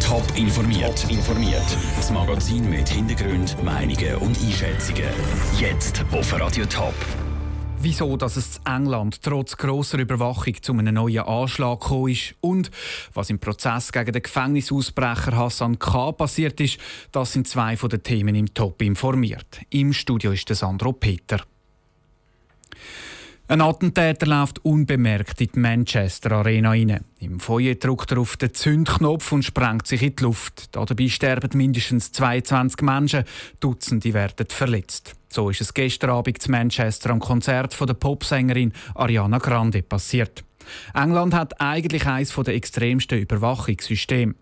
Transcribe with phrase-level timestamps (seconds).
[0.00, 1.04] Top informiert.
[1.10, 1.76] informiert.
[1.96, 5.04] Das Magazin mit Hintergrund, Meinungen und Einschätzungen.
[5.60, 6.94] Jetzt auf Radio Top.
[7.78, 12.70] Wieso, dass es in England trotz grosser Überwachung zu einem neuen Anschlag gekommen ist und
[13.12, 16.12] was im Prozess gegen den Gefängnisausbrecher Hassan K.
[16.12, 16.78] passiert ist,
[17.12, 19.60] das sind zwei von den Themen im Top informiert.
[19.68, 21.42] Im Studio ist der Sandro Peter.
[23.46, 27.04] Ein Attentäter läuft unbemerkt in die Manchester Arena rein.
[27.20, 30.74] Im Feuer drückt er auf den Zündknopf und sprengt sich in die Luft.
[30.74, 33.24] Dabei sterben mindestens 22 Menschen,
[33.60, 35.14] Dutzende werden verletzt.
[35.28, 40.42] So ist es gestern Abend zu Manchester am Konzert von der Popsängerin Ariana Grande passiert.
[40.94, 44.36] England hat eigentlich eines der extremsten Überwachungssysteme.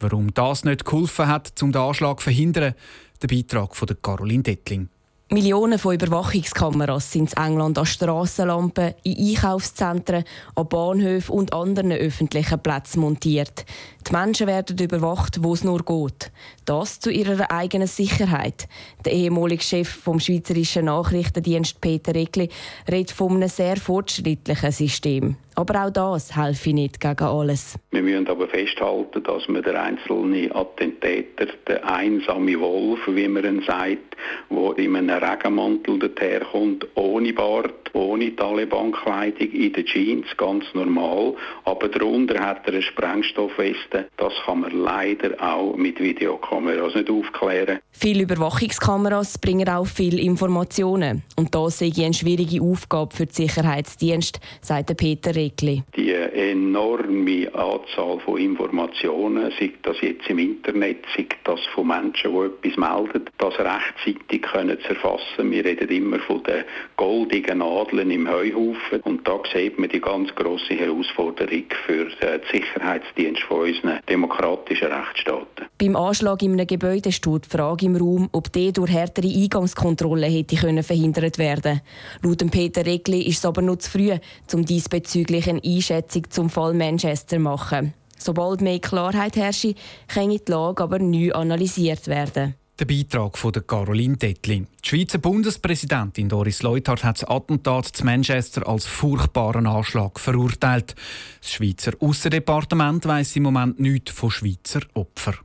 [0.00, 2.74] Warum das nicht geholfen hat, um den Anschlag zu verhindern,
[3.22, 4.88] der Beitrag von Caroline Dettling.
[5.30, 12.58] Millionen von Überwachungskameras sind in England an Strassenlampen, in Einkaufszentren, an Bahnhöfen und anderen öffentlichen
[12.58, 13.66] Plätzen montiert.
[14.08, 16.32] Die Menschen werden überwacht, wo es nur geht.
[16.64, 18.66] Das zu ihrer eigenen Sicherheit.
[19.04, 22.48] Der ehemalige Chef vom Schweizerischen Nachrichtendienst Peter Egli
[22.90, 25.36] redet von einem sehr fortschrittlichen System.
[25.56, 27.76] Aber auch das helfe nicht gegen alles.
[27.90, 33.62] Wir müssen aber festhalten, dass man der einzelne Attentäter, der einsame Wolf, wie man ihn
[33.66, 34.16] sagt,
[34.50, 41.34] der in einem Regenmantel daherkommt, ohne Bart, ohne Taliban-Kleidung, in den Jeans, ganz normal.
[41.64, 43.97] Aber darunter hat er eine Sprengstoffweste.
[44.16, 47.78] Das kann man leider auch mit Videokameras nicht aufklären.
[47.92, 51.22] Viele Überwachungskameras bringen auch viele Informationen.
[51.36, 55.82] Und das sei eine schwierige Aufgabe für die Sicherheitsdienste, sagt Peter Regli.
[55.96, 62.68] Die enorme Anzahl von Informationen, sei das jetzt im Internet, sei das von Menschen, die
[62.68, 65.50] etwas melden, das rechtzeitig können zu erfassen.
[65.50, 66.62] Wir reden immer von den
[66.96, 73.42] goldigen Nadeln im Heuhaufen und da sieht man die ganz große Herausforderung für den Sicherheitsdienst
[73.42, 75.66] von unseren demokratischen Rechtsstaaten.
[75.76, 80.30] Beim Anschlag in einem Gebäude steht die Frage im Raum, ob die durch härtere Eingangskontrollen
[80.30, 81.80] hätte können verhindert werden.
[82.22, 84.12] Laut Peter Regli ist es aber noch zu früh,
[84.52, 87.94] um diesbezüglich eine Einschätzung zum Fall Manchester machen.
[88.18, 89.74] Sobald mehr Klarheit herrsche,
[90.08, 92.54] kann die Lage aber neu analysiert werden.
[92.78, 94.68] Der Beitrag von Caroline Dettling.
[94.84, 100.94] Die Schweizer Bundespräsidentin Doris Leuthard hat das Attentat zu Manchester als furchtbaren Anschlag verurteilt.
[101.40, 105.38] Das Schweizer Aussendepartement weiss im Moment nichts von Schweizer Opfern.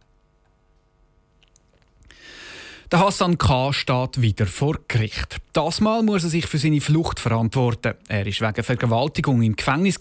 [2.93, 3.73] Der Hassan K.
[3.73, 5.37] steht wieder vor Gericht.
[5.51, 7.95] Das Mal muss er sich für seine Flucht verantworten.
[8.07, 9.97] Er war wegen Vergewaltigung im Gefängnis.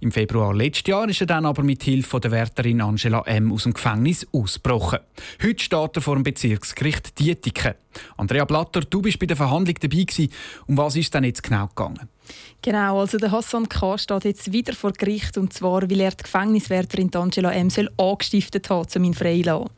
[0.00, 3.50] Im Februar letzten Jahr ist er dann aber mit Hilfe der Wärterin Angela M.
[3.52, 4.98] aus dem Gefängnis ausgebrochen.
[5.42, 7.72] Heute steht er vor dem Bezirksgericht Dietiken.
[8.16, 10.06] Andrea Blatter, du bist bei der Verhandlung dabei.
[10.66, 12.08] Um was ist denn jetzt genau gegangen?
[12.62, 13.98] Genau, also der Hassan K.
[13.98, 17.68] steht jetzt wieder vor Gericht und zwar, weil er die Gefängniswärterin Angela M.
[17.96, 19.70] angestiftet hat, um ihn freilassen.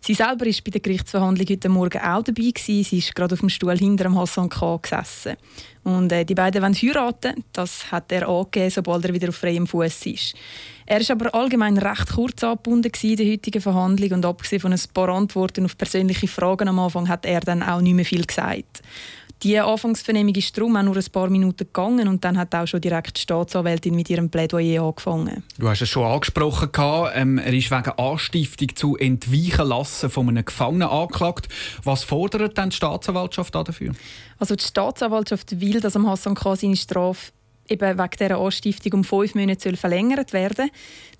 [0.00, 2.50] Sie selber war bei der Gerichtsverhandlung heute Morgen auch dabei.
[2.50, 2.84] Gewesen.
[2.84, 4.78] Sie ist gerade auf dem Stuhl hinter dem Hassan K.
[4.78, 5.36] gesessen.
[5.84, 7.44] Und äh, die beiden wollen heiraten.
[7.52, 10.34] Das hat er angegeben, sobald er wieder auf freiem Fuß ist.
[10.86, 14.80] Er war aber allgemein recht kurz angebunden in der heutigen Verhandlung und abgesehen von ein
[14.92, 18.82] paar Antworten auf persönliche Fragen am Anfang hat er dann auch nicht mehr viel gesagt.
[19.42, 22.80] Die Anfangsvernehmung ist darum auch nur ein paar Minuten gegangen und dann hat auch schon
[22.80, 25.42] direkt die Staatsanwältin mit ihrem Plädoyer angefangen.
[25.58, 26.70] Du hast es schon angesprochen.
[27.12, 31.48] Ähm, er ist wegen Anstiftung zu Entweichen lassen von einem Gefangenen angeklagt.
[31.82, 33.92] Was fordert denn die Staatsanwaltschaft dafür?
[34.38, 36.56] Also die Staatsanwaltschaft will, dass am Hassan K.
[36.56, 37.32] seine Strafe
[37.68, 40.70] eben wegen dieser Anstiftung um fünf Monate soll verlängert werden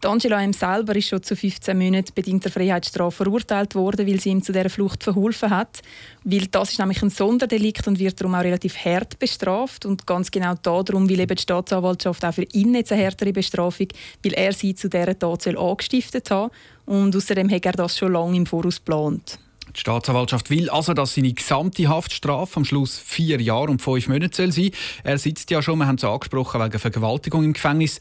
[0.02, 0.52] die Angela M.
[0.52, 4.68] selber ist schon zu 15 Monaten bedingter Freiheitsstrafe verurteilt worden, weil sie ihm zu dieser
[4.68, 5.80] Flucht verholfen hat.
[6.24, 9.86] Weil das ist nämlich ein Sonderdelikt und wird darum auch relativ hart bestraft.
[9.86, 13.86] Und ganz genau darum will eben die Staatsanwaltschaft auch für ihn jetzt eine härtere Bestrafung,
[14.24, 16.50] weil er sie zu dieser Tat angestiftet hat.
[16.84, 19.38] Und außerdem hat er das schon lange im Voraus geplant.
[19.74, 24.36] Die Staatsanwaltschaft will also, dass seine gesamte Haftstrafe am Schluss vier Jahre und fünf Monate
[24.36, 24.70] soll sein
[25.02, 27.98] Er sitzt ja schon, wir haben es angesprochen, wegen Vergewaltigung im Gefängnis.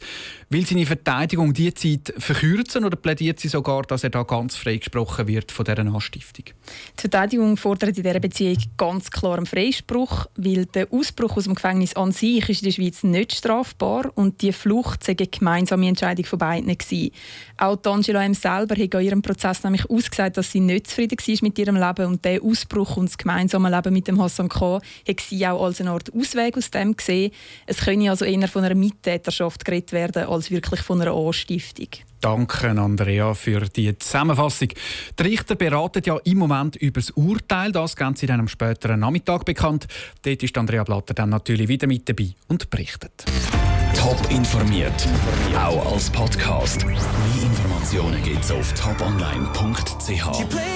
[0.50, 4.76] Will seine Verteidigung die Zeit verkürzen oder plädiert sie sogar, dass er da ganz frei
[4.76, 6.44] gesprochen wird von dieser Anstiftung?
[6.46, 11.54] Die Verteidigung fordert in dieser Beziehung ganz klar einen Freispruch, weil der Ausbruch aus dem
[11.54, 15.88] Gefängnis an sich ist in der Schweiz nicht strafbar und die Flucht sei eine gemeinsame
[15.88, 17.12] Entscheidung von beiden gewesen.
[17.56, 18.34] Auch Angela M.
[18.34, 22.06] selber hat in ihrem Prozess nämlich ausgesagt, dass sie nicht zufrieden war mit ihrem Leben
[22.06, 24.80] und der Ausbruch und das gemeinsame Leben mit dem Hassan K.
[25.08, 27.32] hat sie auch als eine Art Ausweg aus dem gesehen.
[27.66, 31.88] Es könne also eher von einer Mittäterschaft geredet werden als wirklich von einer Anstiftung.
[32.20, 34.68] Danke, Andrea, für die Zusammenfassung.
[35.18, 37.72] Die Richter beraten ja im Moment über das Urteil.
[37.72, 39.88] Das geben sie dann am späteren Nachmittag bekannt.
[40.22, 43.24] Dort ist Andrea Blatter dann natürlich wieder mit dabei und berichtet.
[43.94, 45.06] Top informiert,
[45.56, 46.86] auch als Podcast.
[46.86, 46.96] Mehr
[47.42, 50.72] Informationen gibt's auf toponline.ch.